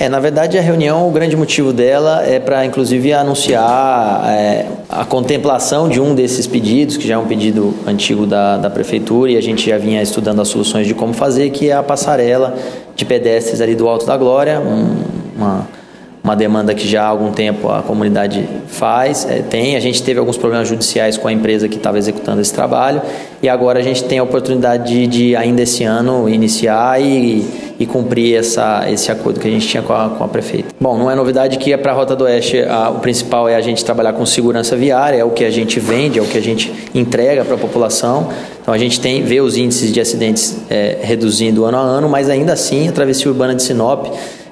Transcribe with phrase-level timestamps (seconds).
[0.00, 5.04] É, na verdade a reunião, o grande motivo dela é para inclusive anunciar é, a
[5.04, 9.36] contemplação de um desses pedidos, que já é um pedido antigo da, da prefeitura e
[9.36, 12.56] a gente já vinha estudando as soluções de como fazer, que é a passarela
[12.94, 15.02] de pedestres ali do Alto da Glória, um,
[15.36, 15.66] uma
[16.22, 19.76] uma demanda que já há algum tempo a comunidade faz, é, tem.
[19.76, 23.00] A gente teve alguns problemas judiciais com a empresa que estava executando esse trabalho
[23.42, 27.86] e agora a gente tem a oportunidade de, de ainda esse ano, iniciar e, e,
[27.86, 30.68] cumprir essa, esse acordo que a gente tinha com a, com a prefeita.
[30.80, 33.60] Bom, não é novidade que para a Rota do Oeste a, o principal é a
[33.60, 36.42] gente trabalhar com segurança viária, é o que a gente vende, é o que a
[36.42, 38.28] gente entrega para a população.
[38.60, 42.28] Então a gente tem vê os índices de acidentes é, reduzindo ano a ano, mas
[42.28, 44.08] ainda assim a travessia urbana de Sinop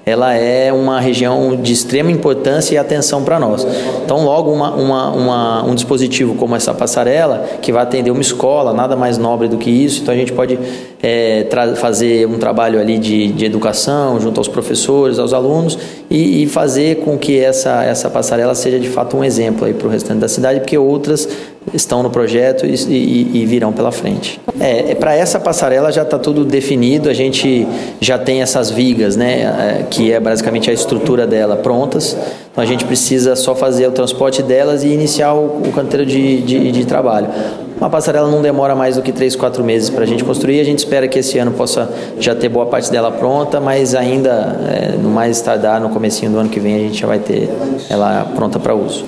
[0.08, 3.66] ela é uma região de extrema importância e atenção para nós.
[4.04, 8.72] Então, logo uma, uma, uma, um dispositivo como essa passarela, que vai atender uma escola,
[8.72, 10.56] nada mais nobre do que isso, então a gente pode
[11.02, 15.76] é, fazer um trabalho ali de, de educação junto aos professores, aos alunos
[16.08, 19.90] e, e fazer com que essa, essa passarela seja de fato um exemplo para o
[19.90, 21.28] restante da cidade, porque outras
[21.72, 24.40] estão no projeto e, e, e virão pela frente.
[24.60, 27.66] É, é para essa passarela já está tudo definido, a gente
[28.00, 32.16] já tem essas vigas, né, é, que é basicamente a estrutura dela prontas.
[32.50, 36.40] Então a gente precisa só fazer o transporte delas e iniciar o, o canteiro de,
[36.42, 37.28] de, de trabalho.
[37.78, 40.60] Uma passarela não demora mais do que 3, 4 meses para a gente construir.
[40.60, 44.58] A gente espera que esse ano possa já ter boa parte dela pronta, mas ainda,
[44.66, 47.50] é, no mais tardar, no comecinho do ano que vem, a gente já vai ter
[47.90, 49.04] ela pronta para uso.